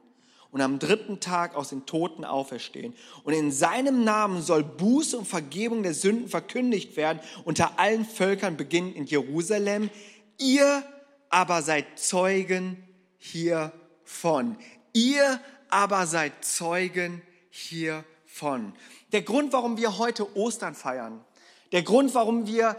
und 0.50 0.60
am 0.60 0.78
dritten 0.78 1.20
Tag 1.20 1.54
aus 1.54 1.70
den 1.70 1.86
Toten 1.86 2.24
auferstehen. 2.24 2.94
Und 3.24 3.34
in 3.34 3.52
seinem 3.52 4.04
Namen 4.04 4.42
soll 4.42 4.64
Buße 4.64 5.18
und 5.18 5.26
Vergebung 5.26 5.82
der 5.82 5.94
Sünden 5.94 6.28
verkündigt 6.28 6.96
werden 6.96 7.20
unter 7.44 7.78
allen 7.78 8.04
Völkern, 8.04 8.56
beginnend 8.56 8.96
in 8.96 9.06
Jerusalem. 9.06 9.90
Ihr 10.38 10.82
aber 11.28 11.62
seid 11.62 11.98
Zeugen 11.98 12.82
hiervon. 13.18 14.56
Ihr 14.92 15.40
aber 15.68 16.06
seid 16.06 16.44
Zeugen 16.44 17.22
hiervon. 17.50 18.74
Der 19.12 19.22
Grund, 19.22 19.52
warum 19.52 19.76
wir 19.76 19.98
heute 19.98 20.36
Ostern 20.36 20.74
feiern, 20.74 21.24
der 21.72 21.82
Grund, 21.82 22.14
warum 22.14 22.46
wir 22.46 22.76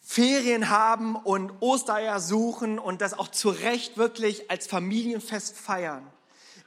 Ferien 0.00 0.68
haben 0.68 1.16
und 1.16 1.52
Ostereier 1.60 2.20
suchen 2.20 2.78
und 2.78 3.00
das 3.00 3.14
auch 3.14 3.28
zu 3.28 3.48
Recht 3.48 3.96
wirklich 3.96 4.50
als 4.50 4.66
Familienfest 4.66 5.58
feiern, 5.58 6.06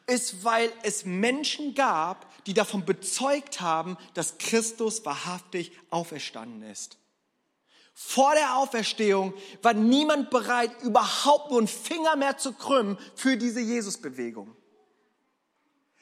ist, 0.07 0.43
weil 0.43 0.71
es 0.83 1.05
Menschen 1.05 1.73
gab, 1.75 2.25
die 2.45 2.53
davon 2.53 2.83
bezeugt 2.83 3.61
haben, 3.61 3.97
dass 4.13 4.39
Christus 4.39 5.05
wahrhaftig 5.05 5.71
auferstanden 5.89 6.63
ist. 6.63 6.97
Vor 8.01 8.33
der 8.33 8.55
Auferstehung 8.55 9.33
war 9.61 9.73
niemand 9.73 10.29
bereit, 10.29 10.71
überhaupt 10.83 11.51
nur 11.51 11.59
einen 11.59 11.67
Finger 11.67 12.15
mehr 12.15 12.37
zu 12.37 12.53
krümmen 12.53 12.97
für 13.13 13.35
diese 13.35 13.59
Jesusbewegung. 13.59 14.55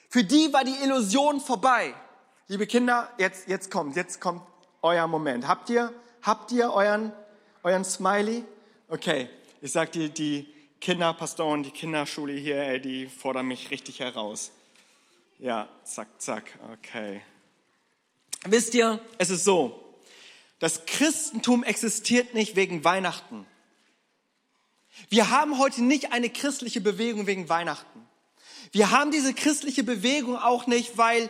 Für 0.08 0.24
die 0.24 0.54
war 0.54 0.64
die 0.64 0.76
Illusion 0.84 1.42
vorbei. 1.42 1.96
Liebe 2.48 2.68
Kinder, 2.68 3.12
jetzt, 3.18 3.48
jetzt 3.48 3.72
kommt, 3.72 3.96
jetzt 3.96 4.22
kommt 4.22 4.44
euer 4.84 5.08
Moment. 5.08 5.48
Habt 5.48 5.72
ihr, 5.72 5.92
habt 6.22 6.52
ihr 6.52 6.72
euren, 6.72 7.12
euren 7.64 7.84
Smiley? 7.84 8.46
Okay, 8.88 9.28
ich 9.60 9.72
sag 9.72 9.92
dir, 9.92 10.08
die, 10.08 10.54
Kinderpastoren, 10.80 11.64
die 11.64 11.72
Kinderschule 11.72 12.34
hier, 12.34 12.58
ey, 12.58 12.80
die 12.80 13.08
fordern 13.08 13.48
mich 13.48 13.72
richtig 13.72 14.00
heraus. 14.00 14.52
Ja, 15.40 15.68
zack, 15.84 16.08
zack, 16.20 16.60
okay. 16.72 17.22
Wisst 18.46 18.76
ihr, 18.76 19.00
es 19.18 19.32
ist 19.32 19.44
so, 19.44 19.87
das 20.60 20.86
Christentum 20.86 21.64
existiert 21.64 22.34
nicht 22.34 22.56
wegen 22.56 22.84
Weihnachten. 22.84 23.46
Wir 25.10 25.30
haben 25.30 25.60
heute 25.60 25.84
nicht 25.84 26.12
eine 26.12 26.30
christliche 26.30 26.82
Bewegung 26.82 27.28
wegen 27.28 27.50
Weihnachten. 27.50 28.08
Wir 28.72 28.92
haben 28.92 29.12
diese 29.12 29.34
christliche 29.34 29.84
Bewegung 29.84 30.36
auch 30.38 30.68
nicht, 30.68 30.98
weil, 30.98 31.30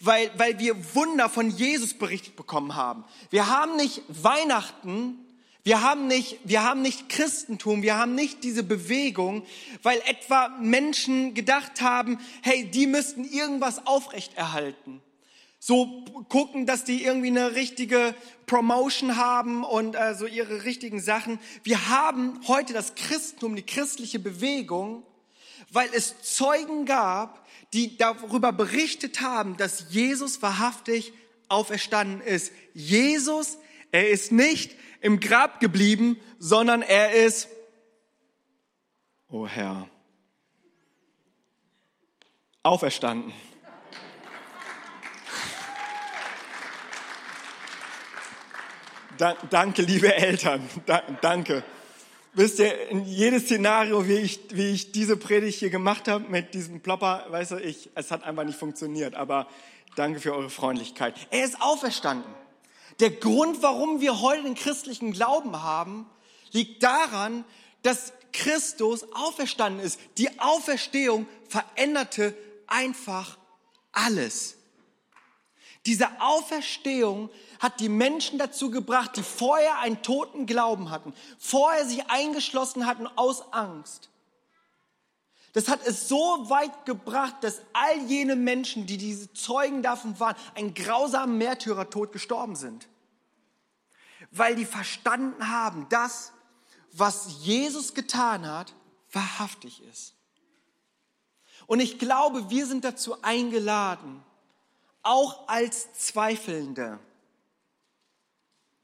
weil, 0.00 0.30
weil 0.36 0.58
wir 0.58 0.94
Wunder 0.94 1.28
von 1.28 1.50
Jesus 1.50 1.94
berichtet 1.94 2.36
bekommen 2.36 2.74
haben. 2.74 3.04
Wir 3.30 3.46
haben 3.46 3.76
nicht 3.76 4.02
Weihnachten, 4.08 5.18
wir 5.62 5.80
haben 5.80 6.08
nicht, 6.08 6.40
wir 6.44 6.62
haben 6.62 6.82
nicht 6.82 7.08
Christentum, 7.08 7.82
wir 7.82 7.96
haben 7.96 8.14
nicht 8.14 8.44
diese 8.44 8.62
Bewegung, 8.62 9.46
weil 9.82 9.98
etwa 10.04 10.48
Menschen 10.60 11.32
gedacht 11.32 11.80
haben, 11.80 12.18
hey, 12.42 12.70
die 12.70 12.86
müssten 12.86 13.24
irgendwas 13.24 13.86
aufrechterhalten. 13.86 15.00
So 15.66 16.04
gucken, 16.28 16.66
dass 16.66 16.84
die 16.84 17.04
irgendwie 17.04 17.28
eine 17.28 17.54
richtige 17.54 18.14
Promotion 18.44 19.16
haben 19.16 19.64
und 19.64 19.94
äh, 19.94 20.14
so 20.14 20.26
ihre 20.26 20.64
richtigen 20.64 21.00
Sachen. 21.00 21.40
Wir 21.62 21.88
haben 21.88 22.38
heute 22.48 22.74
das 22.74 22.94
Christentum, 22.94 23.56
die 23.56 23.62
christliche 23.62 24.18
Bewegung, 24.18 25.04
weil 25.70 25.88
es 25.94 26.20
Zeugen 26.20 26.84
gab, 26.84 27.48
die 27.72 27.96
darüber 27.96 28.52
berichtet 28.52 29.22
haben, 29.22 29.56
dass 29.56 29.86
Jesus 29.88 30.42
wahrhaftig 30.42 31.14
auferstanden 31.48 32.20
ist. 32.20 32.52
Jesus, 32.74 33.56
er 33.90 34.10
ist 34.10 34.32
nicht 34.32 34.76
im 35.00 35.18
Grab 35.18 35.60
geblieben, 35.60 36.20
sondern 36.38 36.82
er 36.82 37.12
ist, 37.12 37.48
oh 39.30 39.46
Herr, 39.46 39.88
auferstanden. 42.62 43.32
Da, 49.18 49.34
danke, 49.50 49.82
liebe 49.82 50.12
Eltern. 50.12 50.68
Da, 50.86 51.02
danke. 51.20 51.62
Wisst 52.32 52.58
ihr, 52.58 52.88
in 52.88 53.04
jedes 53.04 53.44
Szenario, 53.44 54.08
wie 54.08 54.16
ich, 54.16 54.40
wie 54.50 54.72
ich 54.72 54.90
diese 54.90 55.16
Predigt 55.16 55.60
hier 55.60 55.70
gemacht 55.70 56.08
habe 56.08 56.28
mit 56.28 56.52
diesem 56.52 56.80
Plopper, 56.80 57.26
weißt 57.28 57.52
du, 57.52 57.56
ich, 57.58 57.90
es 57.94 58.10
hat 58.10 58.24
einfach 58.24 58.42
nicht 58.42 58.58
funktioniert. 58.58 59.14
Aber 59.14 59.46
danke 59.94 60.18
für 60.18 60.34
eure 60.34 60.50
Freundlichkeit. 60.50 61.14
Er 61.30 61.44
ist 61.44 61.62
auferstanden. 61.62 62.32
Der 62.98 63.10
Grund, 63.10 63.62
warum 63.62 64.00
wir 64.00 64.20
heute 64.20 64.42
den 64.42 64.56
christlichen 64.56 65.12
Glauben 65.12 65.62
haben, 65.62 66.06
liegt 66.50 66.82
daran, 66.82 67.44
dass 67.82 68.12
Christus 68.32 69.04
auferstanden 69.12 69.84
ist. 69.84 70.00
Die 70.18 70.40
Auferstehung 70.40 71.28
veränderte 71.48 72.34
einfach 72.66 73.38
alles. 73.92 74.56
Diese 75.86 76.20
Auferstehung 76.20 77.30
hat 77.58 77.80
die 77.80 77.88
Menschen 77.88 78.38
dazu 78.38 78.70
gebracht, 78.70 79.16
die 79.16 79.22
vorher 79.22 79.78
einen 79.80 80.02
toten 80.02 80.46
Glauben 80.46 80.90
hatten, 80.90 81.12
vorher 81.38 81.84
sich 81.86 82.08
eingeschlossen 82.10 82.86
hatten 82.86 83.06
aus 83.06 83.52
Angst, 83.52 84.08
das 85.54 85.68
hat 85.68 85.86
es 85.86 86.08
so 86.08 86.50
weit 86.50 86.84
gebracht, 86.84 87.36
dass 87.42 87.62
all 87.72 87.96
jene 88.06 88.34
Menschen, 88.34 88.86
die 88.86 88.98
diese 88.98 89.32
Zeugen 89.34 89.82
davon 89.82 90.18
waren, 90.18 90.34
einen 90.56 90.74
grausamen 90.74 91.38
Märtyrertod 91.38 92.10
gestorben 92.10 92.56
sind. 92.56 92.88
Weil 94.32 94.56
die 94.56 94.64
verstanden 94.64 95.48
haben, 95.48 95.88
dass 95.90 96.32
was 96.90 97.44
Jesus 97.44 97.94
getan 97.94 98.48
hat, 98.48 98.74
wahrhaftig 99.12 99.80
ist. 99.84 100.14
Und 101.68 101.78
ich 101.78 102.00
glaube, 102.00 102.50
wir 102.50 102.66
sind 102.66 102.84
dazu 102.84 103.22
eingeladen, 103.22 104.24
auch 105.04 105.48
als 105.48 105.92
Zweifelnde, 105.94 106.98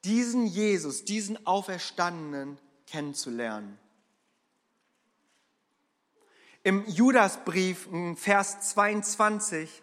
diesen 0.05 0.47
Jesus, 0.47 1.05
diesen 1.05 1.47
Auferstandenen 1.47 2.59
kennenzulernen. 2.87 3.79
Im 6.62 6.87
Judasbrief, 6.89 7.89
Vers 8.17 8.61
22, 8.71 9.83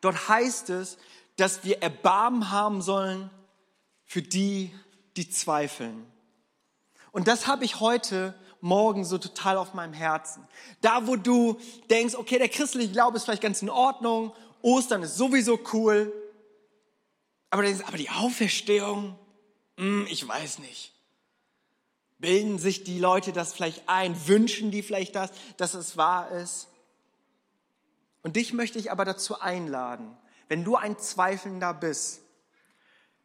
dort 0.00 0.28
heißt 0.28 0.70
es, 0.70 0.98
dass 1.36 1.64
wir 1.64 1.82
Erbarmen 1.82 2.50
haben 2.50 2.80
sollen 2.80 3.30
für 4.04 4.22
die, 4.22 4.72
die 5.16 5.28
zweifeln. 5.28 6.06
Und 7.10 7.26
das 7.26 7.46
habe 7.46 7.64
ich 7.64 7.80
heute 7.80 8.34
Morgen 8.60 9.04
so 9.04 9.18
total 9.18 9.56
auf 9.56 9.74
meinem 9.74 9.92
Herzen. 9.92 10.46
Da, 10.80 11.06
wo 11.06 11.14
du 11.16 11.58
denkst, 11.90 12.16
okay, 12.16 12.38
der 12.38 12.48
christliche 12.48 12.92
Glaube 12.92 13.16
ist 13.16 13.24
vielleicht 13.24 13.42
ganz 13.42 13.62
in 13.62 13.70
Ordnung, 13.70 14.32
Ostern 14.62 15.02
ist 15.02 15.16
sowieso 15.16 15.58
cool, 15.72 16.12
aber, 17.50 17.62
denkst, 17.62 17.84
aber 17.86 17.96
die 17.96 18.10
Auferstehung, 18.10 19.18
Hm, 19.78 20.06
ich 20.10 20.26
weiß 20.26 20.58
nicht. 20.58 20.92
Bilden 22.18 22.58
sich 22.58 22.82
die 22.82 22.98
Leute 22.98 23.32
das 23.32 23.54
vielleicht 23.54 23.88
ein? 23.88 24.26
Wünschen 24.26 24.72
die 24.72 24.82
vielleicht 24.82 25.14
das, 25.14 25.30
dass 25.56 25.74
es 25.74 25.96
wahr 25.96 26.32
ist? 26.32 26.66
Und 28.22 28.34
dich 28.34 28.52
möchte 28.52 28.80
ich 28.80 28.90
aber 28.90 29.04
dazu 29.04 29.40
einladen, 29.40 30.16
wenn 30.48 30.64
du 30.64 30.74
ein 30.74 30.98
Zweifelnder 30.98 31.72
bist, 31.72 32.20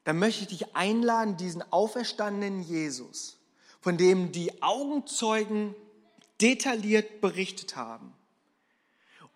dann 0.04 0.20
möchte 0.20 0.44
ich 0.44 0.50
dich 0.50 0.76
einladen, 0.76 1.38
diesen 1.38 1.64
auferstandenen 1.72 2.62
Jesus, 2.62 3.40
von 3.82 3.98
dem 3.98 4.32
die 4.32 4.62
Augenzeugen 4.62 5.74
detailliert 6.40 7.20
berichtet 7.20 7.76
haben. 7.76 8.14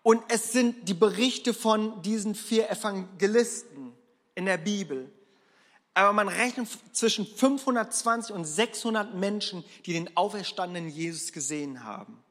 Und 0.08 0.24
es 0.28 0.52
sind 0.52 0.88
die 0.88 0.94
Berichte 0.94 1.52
von 1.52 2.00
diesen 2.00 2.34
vier 2.34 2.70
Evangelisten 2.70 3.92
in 4.34 4.46
der 4.46 4.56
Bibel. 4.56 5.12
Aber 5.92 6.14
man 6.14 6.28
rechnet 6.28 6.66
zwischen 6.92 7.26
520 7.26 8.34
und 8.34 8.46
600 8.46 9.14
Menschen, 9.14 9.66
die 9.84 9.92
den 9.92 10.16
auferstandenen 10.16 10.88
Jesus 10.88 11.30
gesehen 11.32 11.84
haben. 11.84 12.24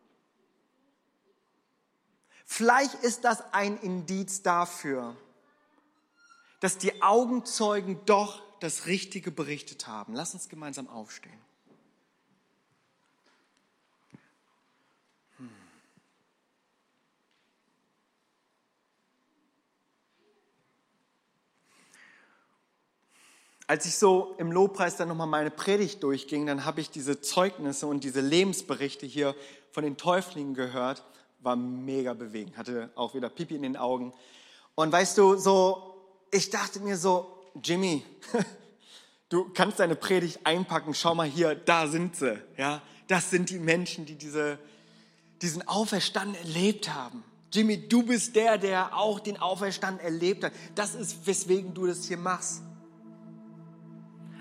Vielleicht 2.48 2.96
ist 2.96 3.24
das 3.26 3.54
ein 3.54 3.78
Indiz 3.78 4.42
dafür, 4.42 5.16
dass 6.62 6.80
die 6.80 7.04
Augenzeugen 7.04 8.00
doch 8.08 8.42
das 8.60 8.88
Richtige 8.88 9.30
berichtet 9.30 9.86
haben. 9.86 10.16
Lass 10.16 10.34
uns 10.34 10.50
gemeinsam 10.50 10.88
aufstehen. 10.88 11.47
Als 23.70 23.86
ich 23.86 23.98
so 23.98 24.34
im 24.38 24.50
Lobpreis 24.50 24.96
dann 24.96 25.10
nochmal 25.10 25.28
meine 25.28 25.52
Predigt 25.52 26.02
durchging, 26.02 26.46
dann 26.46 26.64
habe 26.64 26.80
ich 26.80 26.90
diese 26.90 27.20
Zeugnisse 27.20 27.86
und 27.86 28.06
diese 28.06 28.22
Lebensberichte 28.22 29.06
hier 29.06 29.36
von 29.72 29.84
den 29.84 29.98
Täuflingen 29.98 30.54
gehört. 30.54 31.04
War 31.42 31.58
mega 31.58 32.14
bewegend, 32.14 32.58
hatte 32.58 32.90
auch 32.96 33.14
wieder 33.14 33.30
Pipi 33.30 33.56
in 33.56 33.64
den 33.64 33.76
Augen. 33.76 34.14
Und 34.76 34.92
weißt 34.94 35.18
du, 35.18 35.36
so, 35.36 35.98
ich 36.32 36.50
dachte 36.50 36.80
mir 36.80 36.96
so, 36.96 37.44
Jimmy, 37.62 38.06
du 39.30 39.52
kannst 39.54 39.82
deine 39.82 39.96
Predigt 39.96 40.40
einpacken, 40.46 40.94
schau 40.94 41.14
mal 41.14 41.28
hier, 41.28 41.54
da 41.54 41.88
sind 41.88 42.16
sie. 42.16 42.42
Ja, 42.58 42.82
das 43.10 43.30
sind 43.30 43.50
die 43.50 43.60
Menschen, 43.60 44.06
die 44.06 44.16
diese, 44.16 44.60
diesen 45.42 45.68
Auferstand 45.68 46.38
erlebt 46.38 46.94
haben. 46.94 47.22
Jimmy, 47.52 47.88
du 47.90 48.04
bist 48.04 48.36
der, 48.36 48.58
der 48.58 48.98
auch 48.98 49.20
den 49.20 49.38
Auferstand 49.38 50.02
erlebt 50.02 50.46
hat. 50.46 50.54
Das 50.76 50.96
ist, 50.96 51.28
weswegen 51.28 51.74
du 51.74 51.86
das 51.86 52.06
hier 52.06 52.18
machst. 52.18 52.62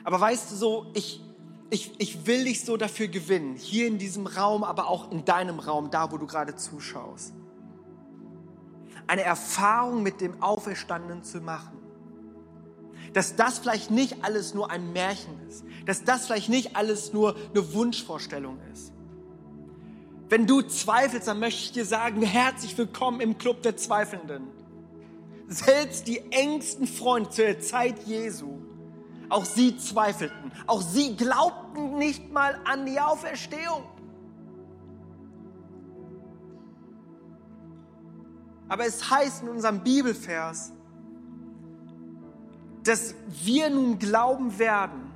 Aber 0.07 0.21
weißt 0.21 0.53
du 0.53 0.55
so, 0.55 0.87
ich, 0.95 1.21
ich, 1.69 1.91
ich 1.99 2.27
will 2.29 2.45
dich 2.45 2.65
so 2.65 2.77
dafür 2.77 3.09
gewinnen, 3.09 3.57
hier 3.57 3.89
in 3.89 3.99
diesem 3.99 4.29
Raum, 4.29 4.63
aber 4.63 4.87
auch 4.87 5.11
in 5.11 5.25
deinem 5.25 5.59
Raum, 5.59 5.91
da 5.91 6.13
wo 6.13 6.17
du 6.17 6.29
gerade 6.29 6.55
zuschaust. 6.55 7.35
Eine 9.09 9.23
Erfahrung 9.23 10.05
mit 10.05 10.21
dem 10.21 10.41
Auferstandenen 10.41 11.25
zu 11.25 11.41
machen. 11.41 11.77
Dass 13.15 13.35
das 13.35 13.59
vielleicht 13.59 13.91
nicht 13.91 14.25
alles 14.25 14.55
nur 14.55 14.71
ein 14.71 14.93
Märchen 14.93 15.41
ist. 15.49 15.65
Dass 15.87 16.05
das 16.05 16.27
vielleicht 16.27 16.51
nicht 16.51 16.77
alles 16.77 17.13
nur 17.13 17.35
eine 17.35 17.75
Wunschvorstellung 17.75 18.61
ist. 18.73 18.93
Wenn 20.29 20.47
du 20.47 20.63
zweifelst, 20.63 21.27
dann 21.27 21.41
möchte 21.41 21.63
ich 21.63 21.73
dir 21.73 21.85
sagen, 21.85 22.23
herzlich 22.23 22.79
willkommen 22.79 23.21
im 23.21 23.39
Club 23.39 23.63
der 23.63 23.77
Zweifelnden. 23.77 24.47
Selbst 25.49 26.07
die 26.07 26.21
engsten 26.31 26.87
Freunde 26.87 27.31
zur 27.31 27.59
Zeit 27.59 28.05
Jesu 28.07 28.66
auch 29.29 29.45
sie 29.45 29.77
zweifelten. 29.77 30.53
Auch 30.67 30.83
sie 30.83 31.17
glaubten 31.17 31.99
nicht 31.99 32.33
mal 32.33 32.59
an 32.65 32.87
die 32.87 33.01
Auferstehung. 33.01 33.85
Aber 38.69 38.85
es 38.85 39.11
heißt 39.11 39.43
in 39.43 39.49
unserem 39.49 39.81
Bibelvers, 39.81 40.73
dass 42.83 43.15
wir 43.45 43.71
nun 43.71 43.99
glauben 43.99 44.59
werden 44.59 45.13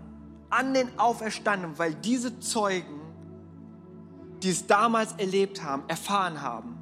an 0.51 0.75
den 0.75 0.99
Auferstandenen, 0.99 1.79
weil 1.79 1.95
diese 1.95 2.39
Zeugen, 2.41 3.01
die 4.43 4.51
es 4.51 4.67
damals 4.67 5.13
erlebt 5.13 5.63
haben, 5.63 5.83
erfahren 5.89 6.43
haben, 6.43 6.77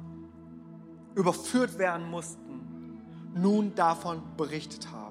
überführt 1.15 1.77
werden 1.77 2.09
mussten, 2.09 3.01
nun 3.35 3.75
davon 3.75 4.21
berichtet 4.37 4.91
haben. 4.91 5.08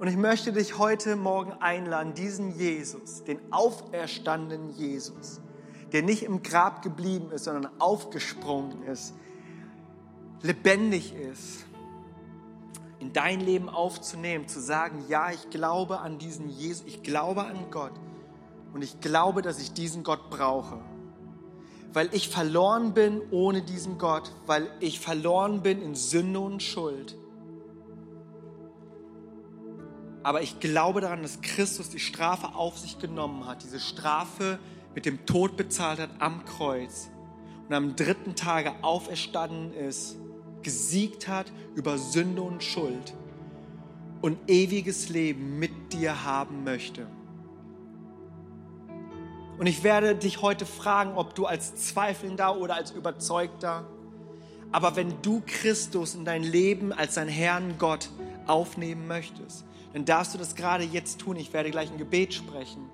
Und 0.00 0.08
ich 0.08 0.16
möchte 0.16 0.50
dich 0.50 0.78
heute 0.78 1.14
Morgen 1.14 1.52
einladen, 1.60 2.14
diesen 2.14 2.58
Jesus, 2.58 3.22
den 3.22 3.38
auferstandenen 3.52 4.70
Jesus, 4.70 5.42
der 5.92 6.02
nicht 6.02 6.22
im 6.22 6.42
Grab 6.42 6.80
geblieben 6.80 7.30
ist, 7.32 7.44
sondern 7.44 7.70
aufgesprungen 7.78 8.82
ist, 8.84 9.12
lebendig 10.40 11.14
ist, 11.14 11.66
in 12.98 13.12
dein 13.12 13.40
Leben 13.40 13.68
aufzunehmen, 13.68 14.48
zu 14.48 14.58
sagen, 14.58 15.04
ja, 15.08 15.32
ich 15.32 15.50
glaube 15.50 16.00
an 16.00 16.16
diesen 16.16 16.48
Jesus, 16.48 16.82
ich 16.86 17.02
glaube 17.02 17.44
an 17.44 17.70
Gott 17.70 17.92
und 18.72 18.80
ich 18.80 19.02
glaube, 19.02 19.42
dass 19.42 19.60
ich 19.60 19.74
diesen 19.74 20.02
Gott 20.02 20.30
brauche. 20.30 20.78
Weil 21.92 22.08
ich 22.12 22.30
verloren 22.30 22.94
bin 22.94 23.20
ohne 23.32 23.60
diesen 23.60 23.98
Gott, 23.98 24.32
weil 24.46 24.66
ich 24.80 24.98
verloren 24.98 25.60
bin 25.60 25.82
in 25.82 25.94
Sünde 25.94 26.40
und 26.40 26.62
Schuld 26.62 27.19
aber 30.22 30.42
ich 30.42 30.60
glaube 30.60 31.00
daran, 31.00 31.22
dass 31.22 31.40
Christus 31.40 31.88
die 31.88 31.98
Strafe 31.98 32.54
auf 32.54 32.78
sich 32.78 32.98
genommen 32.98 33.46
hat, 33.46 33.62
diese 33.62 33.80
Strafe 33.80 34.58
mit 34.94 35.06
dem 35.06 35.24
Tod 35.24 35.56
bezahlt 35.56 35.98
hat 35.98 36.10
am 36.18 36.44
Kreuz 36.44 37.10
und 37.68 37.74
am 37.74 37.96
dritten 37.96 38.34
Tage 38.34 38.72
auferstanden 38.82 39.72
ist, 39.72 40.16
gesiegt 40.62 41.28
hat 41.28 41.50
über 41.74 41.96
Sünde 41.96 42.42
und 42.42 42.62
Schuld 42.62 43.14
und 44.20 44.38
ewiges 44.48 45.08
Leben 45.08 45.58
mit 45.58 45.92
dir 45.92 46.24
haben 46.24 46.64
möchte. 46.64 47.06
Und 49.58 49.66
ich 49.66 49.82
werde 49.82 50.14
dich 50.14 50.42
heute 50.42 50.66
fragen, 50.66 51.12
ob 51.16 51.34
du 51.34 51.46
als 51.46 51.74
Zweifelnder 51.76 52.58
oder 52.58 52.74
als 52.74 52.90
Überzeugter, 52.90 53.86
aber 54.72 54.96
wenn 54.96 55.20
du 55.22 55.42
Christus 55.46 56.14
in 56.14 56.24
dein 56.24 56.42
Leben 56.42 56.92
als 56.92 57.14
dein 57.14 57.28
Herrn 57.28 57.76
Gott 57.78 58.10
aufnehmen 58.46 59.06
möchtest, 59.06 59.64
dann 59.92 60.04
darfst 60.04 60.34
du 60.34 60.38
das 60.38 60.54
gerade 60.54 60.84
jetzt 60.84 61.20
tun. 61.20 61.36
Ich 61.36 61.52
werde 61.52 61.70
gleich 61.70 61.90
ein 61.90 61.98
Gebet 61.98 62.34
sprechen. 62.34 62.88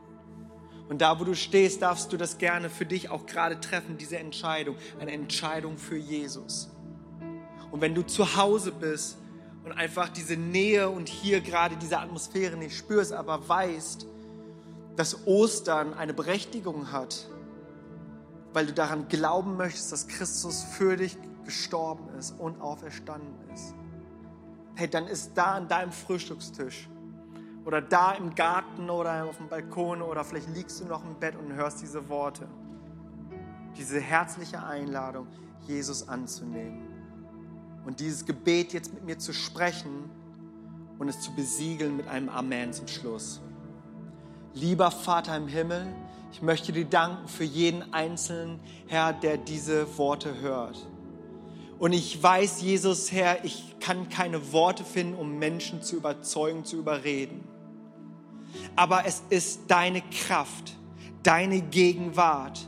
Und 0.89 1.01
da, 1.03 1.19
wo 1.19 1.25
du 1.25 1.35
stehst, 1.35 1.83
darfst 1.83 2.13
du 2.13 2.17
das 2.17 2.39
gerne 2.39 2.71
für 2.71 2.87
dich 2.87 3.11
auch 3.11 3.27
gerade 3.27 3.61
treffen, 3.61 3.99
diese 3.99 4.19
Entscheidung. 4.19 4.77
Eine 4.99 5.13
Entscheidung 5.13 5.79
für 5.79 5.97
Jesus. 5.97 6.71
Und 7.71 7.81
wenn 7.81 7.95
du 7.95 8.03
zu 8.03 8.37
Hause 8.37 8.73
bist 8.73 9.19
und 9.65 9.73
einfach 9.73 10.09
diese 10.09 10.37
Nähe 10.37 10.89
und 10.89 11.09
hier 11.09 11.41
gerade 11.41 11.77
diese 11.77 11.99
Atmosphäre 11.99 12.57
nicht 12.57 12.77
spürst, 12.77 13.13
aber 13.13 13.49
weißt, 13.49 14.07
dass 14.95 15.27
Ostern 15.27 15.93
eine 15.93 16.15
Berechtigung 16.15 16.93
hat, 16.93 17.29
weil 18.53 18.67
du 18.67 18.73
daran 18.73 19.09
glauben 19.09 19.57
möchtest, 19.57 19.93
dass 19.93 20.09
Christus 20.09 20.63
für 20.63 20.97
dich 20.97 21.19
gestorben 21.45 22.09
ist 22.17 22.31
und 22.39 22.61
auferstanden 22.61 23.35
ist 23.53 23.75
hey, 24.77 24.89
dann 24.89 25.09
ist 25.09 25.33
da 25.35 25.55
an 25.55 25.69
deinem 25.69 25.91
Frühstückstisch 25.91 26.89
oder 27.65 27.83
da 27.83 28.13
im 28.13 28.35
Garten 28.35 28.91
oder 28.91 29.25
auf 29.25 29.39
dem 29.39 29.49
Balkon 29.49 30.03
oder 30.03 30.23
vielleicht 30.25 30.55
liegst 30.55 30.81
du 30.81 30.85
noch 30.85 31.05
im 31.05 31.19
Bett 31.19 31.35
und 31.35 31.53
hörst 31.55 31.83
diese 31.83 32.09
Worte. 32.09 32.47
Diese 33.77 34.01
herzliche 34.01 34.63
Einladung, 34.63 35.27
Jesus 35.67 36.09
anzunehmen. 36.09 36.83
Und 37.85 38.01
dieses 38.01 38.25
Gebet 38.25 38.73
jetzt 38.73 38.93
mit 38.93 39.05
mir 39.05 39.19
zu 39.19 39.33
sprechen 39.33 40.11
und 40.99 41.09
es 41.09 41.21
zu 41.21 41.35
besiegeln 41.35 41.97
mit 41.97 42.09
einem 42.09 42.29
Amen 42.29 42.73
zum 42.73 42.87
Schluss. 42.87 43.41
Lieber 44.55 44.91
Vater 44.91 45.37
im 45.37 45.49
Himmel, 45.49 45.87
ich 46.33 46.43
möchte 46.43 46.73
dir 46.73 46.85
danken 46.85 47.29
für 47.29 47.45
jeden 47.45 47.93
Einzelnen, 47.93 48.61
Herr, 48.87 49.13
der 49.13 49.39
diese 49.39 49.99
Worte 49.99 50.41
hört. 50.41 50.87
Und 51.79 51.93
ich 51.93 52.23
weiß, 52.23 52.63
Jesus, 52.63 53.13
Herr, 53.13 53.45
ich 53.45 53.77
kann 53.81 54.09
keine 54.09 54.53
Worte 54.53 54.85
finden, 54.85 55.15
um 55.15 55.39
Menschen 55.39 55.83
zu 55.83 55.97
überzeugen, 55.97 56.65
zu 56.65 56.77
überreden. 56.77 57.45
Aber 58.75 59.05
es 59.07 59.23
ist 59.29 59.63
deine 59.69 60.01
Kraft, 60.03 60.77
deine 61.23 61.61
Gegenwart. 61.61 62.67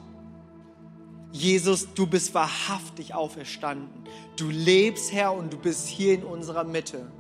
Jesus, 1.33 1.89
du 1.95 2.07
bist 2.07 2.35
wahrhaftig 2.35 3.15
auferstanden. 3.15 3.89
Du 4.37 4.51
lebst, 4.51 5.13
Herr, 5.13 5.33
und 5.33 5.53
du 5.53 5.59
bist 5.59 5.87
hier 5.87 6.15
in 6.15 6.25
unserer 6.25 6.65
Mitte. 6.65 7.11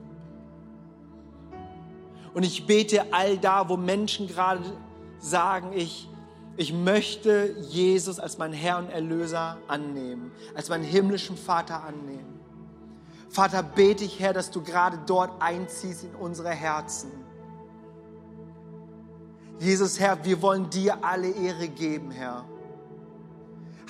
Und 2.35 2.43
ich 2.43 2.67
bete 2.67 3.13
all 3.13 3.39
da, 3.39 3.69
wo 3.69 3.77
Menschen 3.77 4.29
gerade 4.29 4.63
sagen, 5.19 5.73
ich, 5.75 6.09
ich 6.59 6.73
möchte 6.73 7.55
Jesus 7.71 8.19
als 8.19 8.37
mein 8.37 8.53
Herr 8.53 8.79
und 8.79 8.91
Erlöser 8.91 9.59
annehmen, 9.69 10.33
als 10.57 10.69
meinen 10.69 10.83
himmlischen 10.83 11.37
Vater 11.37 11.85
annehmen. 11.85 12.41
Vater, 13.31 13.63
bete 13.63 14.03
ich, 14.03 14.19
Herr, 14.19 14.33
dass 14.33 14.51
du 14.51 14.61
gerade 14.61 14.99
dort 15.07 15.41
einziehst 15.41 16.03
in 16.03 16.17
unsere 16.17 16.51
Herzen. 16.51 17.13
Jesus, 19.61 20.01
Herr, 20.01 20.25
wir 20.25 20.43
wollen 20.43 20.69
dir 20.69 21.05
alle 21.05 21.31
Ehre 21.31 21.69
geben, 21.69 22.11
Herr. 22.11 22.45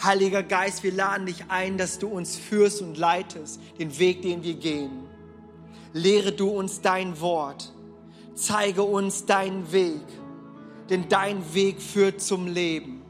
Heiliger 0.03 0.43
Geist, 0.43 0.83
wir 0.83 0.93
laden 0.93 1.25
dich 1.25 1.47
ein, 1.49 1.79
dass 1.79 1.99
du 1.99 2.09
uns 2.09 2.37
führst 2.37 2.83
und 2.83 2.99
leitest, 2.99 3.61
den 3.79 3.99
Weg, 3.99 4.21
den 4.21 4.43
wir 4.43 4.55
gehen. 4.55 5.07
Lehre 5.95 6.33
du 6.33 6.51
uns 6.51 6.83
dein 6.83 7.19
Wort. 7.23 7.73
Zeige 8.35 8.83
uns 8.83 9.25
deinen 9.25 9.73
Weg, 9.73 10.05
denn 10.91 11.09
dein 11.09 11.55
Weg 11.55 11.81
führt 11.81 12.21
zum 12.21 12.47
Leben. 12.47 13.03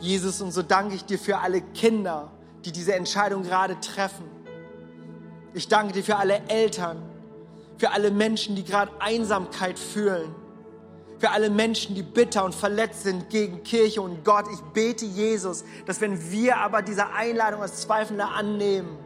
Jesus, 0.00 0.40
und 0.40 0.52
so 0.52 0.62
danke 0.62 0.94
ich 0.94 1.04
dir 1.04 1.18
für 1.18 1.38
alle 1.38 1.60
Kinder, 1.60 2.30
die 2.64 2.72
diese 2.72 2.94
Entscheidung 2.94 3.42
gerade 3.42 3.78
treffen. 3.80 4.24
Ich 5.54 5.68
danke 5.68 5.94
dir 5.94 6.04
für 6.04 6.16
alle 6.16 6.42
Eltern, 6.48 7.02
für 7.78 7.90
alle 7.90 8.10
Menschen, 8.10 8.56
die 8.56 8.64
gerade 8.64 8.92
Einsamkeit 9.00 9.78
fühlen, 9.78 10.34
für 11.18 11.30
alle 11.30 11.48
Menschen, 11.48 11.94
die 11.94 12.02
bitter 12.02 12.44
und 12.44 12.54
verletzt 12.54 13.04
sind 13.04 13.30
gegen 13.30 13.62
Kirche 13.62 14.02
und 14.02 14.24
Gott. 14.24 14.46
Ich 14.52 14.60
bete 14.72 15.06
Jesus, 15.06 15.64
dass 15.86 16.00
wenn 16.00 16.30
wir 16.30 16.58
aber 16.58 16.82
diese 16.82 17.06
Einladung 17.12 17.62
als 17.62 17.80
Zweifelnde 17.82 18.26
annehmen, 18.26 18.98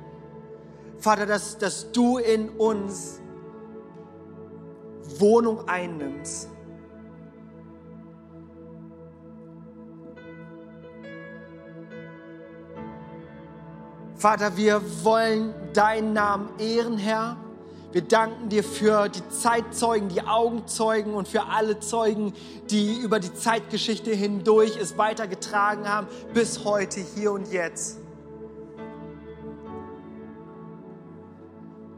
Vater, 0.98 1.26
dass, 1.26 1.58
dass 1.58 1.92
du 1.92 2.18
in 2.18 2.48
uns 2.48 3.20
Wohnung 5.18 5.68
einnimmst. 5.68 6.48
Vater, 14.16 14.56
wir 14.56 14.82
wollen 15.04 15.54
deinen 15.72 16.12
Namen 16.12 16.48
ehren, 16.58 16.98
Herr. 16.98 17.36
Wir 17.92 18.02
danken 18.02 18.48
dir 18.48 18.64
für 18.64 19.08
die 19.08 19.26
Zeitzeugen, 19.28 20.08
die 20.08 20.22
Augenzeugen 20.22 21.14
und 21.14 21.26
für 21.26 21.44
alle 21.44 21.78
Zeugen, 21.78 22.34
die 22.68 22.98
über 22.98 23.20
die 23.20 23.32
Zeitgeschichte 23.32 24.10
hindurch 24.10 24.76
es 24.76 24.98
weitergetragen 24.98 25.88
haben, 25.88 26.08
bis 26.34 26.64
heute, 26.64 27.00
hier 27.00 27.32
und 27.32 27.50
jetzt. 27.50 27.98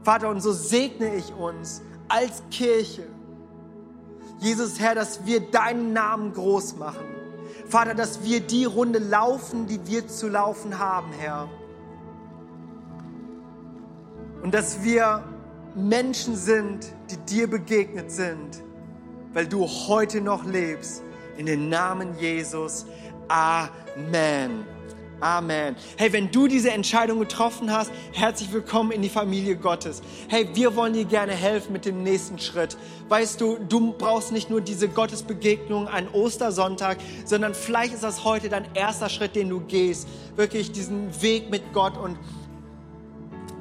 Vater, 0.02 0.28
und 0.28 0.40
so 0.42 0.52
segne 0.52 1.14
ich 1.16 1.34
uns 1.34 1.82
als 2.10 2.42
Kirche, 2.50 3.06
Jesus 4.40 4.80
Herr, 4.80 4.94
dass 4.94 5.26
wir 5.26 5.40
deinen 5.40 5.92
Namen 5.92 6.32
groß 6.32 6.76
machen. 6.76 7.04
Vater, 7.68 7.94
dass 7.94 8.24
wir 8.24 8.40
die 8.40 8.64
Runde 8.64 8.98
laufen, 8.98 9.66
die 9.66 9.86
wir 9.86 10.08
zu 10.08 10.28
laufen 10.28 10.78
haben, 10.78 11.12
Herr. 11.18 11.48
Und 14.42 14.54
dass 14.54 14.82
wir 14.82 15.22
Menschen 15.74 16.34
sind, 16.34 16.92
die 17.10 17.16
dir 17.18 17.48
begegnet 17.48 18.10
sind, 18.10 18.62
weil 19.32 19.46
du 19.46 19.66
heute 19.66 20.20
noch 20.20 20.44
lebst. 20.44 21.02
In 21.36 21.46
den 21.46 21.68
Namen 21.68 22.18
Jesus. 22.18 22.86
Amen. 23.28 24.66
Amen. 25.20 25.76
Hey, 25.98 26.14
wenn 26.14 26.30
du 26.30 26.46
diese 26.48 26.70
Entscheidung 26.70 27.18
getroffen 27.18 27.70
hast, 27.70 27.92
herzlich 28.12 28.50
willkommen 28.52 28.90
in 28.90 29.02
die 29.02 29.10
Familie 29.10 29.54
Gottes. 29.54 30.00
Hey, 30.28 30.48
wir 30.54 30.74
wollen 30.76 30.94
dir 30.94 31.04
gerne 31.04 31.32
helfen 31.32 31.74
mit 31.74 31.84
dem 31.84 32.02
nächsten 32.02 32.38
Schritt. 32.38 32.78
Weißt 33.10 33.38
du, 33.38 33.58
du 33.58 33.92
brauchst 33.92 34.32
nicht 34.32 34.48
nur 34.48 34.62
diese 34.62 34.88
Gottesbegegnung 34.88 35.88
an 35.88 36.08
Ostersonntag, 36.08 36.96
sondern 37.26 37.52
vielleicht 37.52 37.92
ist 37.92 38.02
das 38.02 38.24
heute 38.24 38.48
dein 38.48 38.64
erster 38.72 39.10
Schritt, 39.10 39.36
den 39.36 39.50
du 39.50 39.60
gehst. 39.60 40.08
Wirklich 40.36 40.72
diesen 40.72 41.10
Weg 41.20 41.50
mit 41.50 41.74
Gott 41.74 41.98
und 41.98 42.16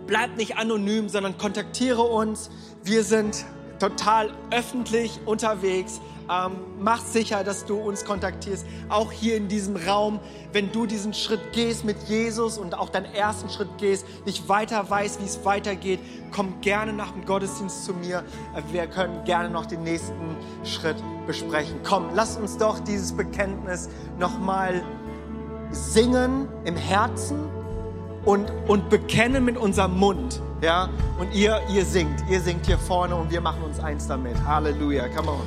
bleib 0.08 0.38
nicht 0.38 0.58
anonym, 0.58 1.10
sondern 1.10 1.38
kontaktiere 1.38 2.04
uns. 2.04 2.50
Wir 2.86 3.04
sind 3.04 3.46
total 3.80 4.32
öffentlich 4.52 5.20
unterwegs. 5.26 6.00
Ähm, 6.30 6.52
mach 6.80 7.04
sicher, 7.04 7.44
dass 7.44 7.66
du 7.66 7.78
uns 7.78 8.06
kontaktierst, 8.06 8.66
auch 8.88 9.12
hier 9.12 9.36
in 9.36 9.48
diesem 9.48 9.76
Raum. 9.76 10.20
Wenn 10.54 10.72
du 10.72 10.86
diesen 10.86 11.14
Schritt 11.14 11.54
gehst 11.54 11.86
mit 11.86 11.98
Jesus 12.08 12.58
und 12.58 12.78
auch 12.78 12.90
deinen 12.90 13.14
ersten 13.14 13.50
Schritt 13.50 13.70
gehst, 13.80 14.06
nicht 14.26 14.48
weiter 14.48 14.88
weißt, 14.90 15.22
wie 15.22 15.26
es 15.26 15.44
weitergeht, 15.44 16.00
komm 16.32 16.62
gerne 16.62 16.94
nach 16.94 17.12
dem 17.12 17.26
Gottesdienst 17.26 17.84
zu 17.84 17.94
mir. 17.94 18.24
Wir 18.72 18.86
können 18.88 19.24
gerne 19.24 19.50
noch 19.50 19.66
den 19.66 19.84
nächsten 19.84 20.38
Schritt 20.64 20.98
besprechen. 21.26 21.80
Komm, 21.84 22.10
lass 22.14 22.38
uns 22.38 22.58
doch 22.58 22.80
dieses 22.80 23.12
Bekenntnis 23.12 23.90
nochmal 24.20 24.84
singen 25.72 26.48
im 26.66 26.76
Herzen 26.76 27.40
und, 28.26 28.52
und 28.68 28.90
bekennen 28.90 29.46
mit 29.46 29.58
unserem 29.58 29.98
Mund. 29.98 30.42
Ja? 30.62 30.90
Und 31.20 31.34
ihr, 31.34 31.60
ihr 31.74 31.86
singt, 31.86 32.24
ihr 32.30 32.42
singt 32.42 32.66
hier 32.66 32.78
vorne 32.78 33.16
und 33.16 33.32
wir 33.32 33.42
machen 33.42 33.64
uns 33.64 33.80
eins 33.80 34.08
damit. 34.08 34.36
Halleluja, 34.46 35.08
come 35.10 35.32
on. 35.32 35.42